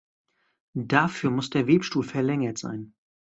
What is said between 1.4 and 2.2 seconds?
der Webstuhl